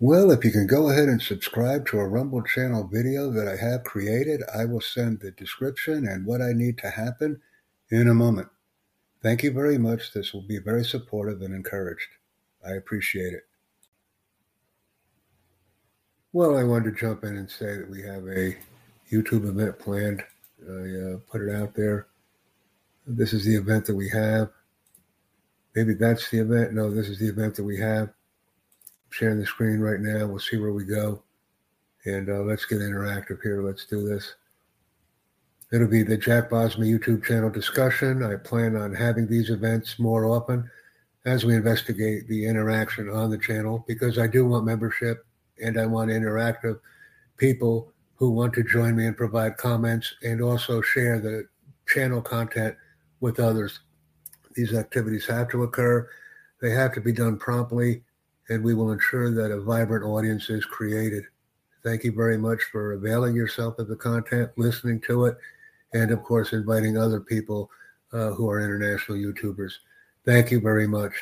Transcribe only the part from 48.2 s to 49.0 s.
want to join